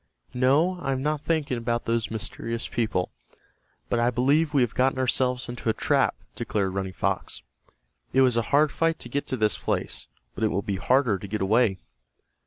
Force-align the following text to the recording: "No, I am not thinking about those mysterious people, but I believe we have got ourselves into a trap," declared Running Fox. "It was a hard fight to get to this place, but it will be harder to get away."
"No, 0.33 0.79
I 0.79 0.93
am 0.93 1.03
not 1.03 1.21
thinking 1.21 1.59
about 1.59 1.85
those 1.85 2.09
mysterious 2.09 2.67
people, 2.67 3.11
but 3.87 3.99
I 3.99 4.09
believe 4.09 4.51
we 4.51 4.63
have 4.63 4.73
got 4.73 4.97
ourselves 4.97 5.47
into 5.47 5.69
a 5.69 5.73
trap," 5.75 6.15
declared 6.33 6.73
Running 6.73 6.91
Fox. 6.91 7.43
"It 8.11 8.21
was 8.21 8.35
a 8.35 8.41
hard 8.49 8.71
fight 8.71 8.97
to 8.97 9.09
get 9.09 9.27
to 9.27 9.37
this 9.37 9.59
place, 9.59 10.07
but 10.33 10.43
it 10.43 10.47
will 10.47 10.63
be 10.63 10.77
harder 10.77 11.19
to 11.19 11.27
get 11.27 11.39
away." 11.41 11.77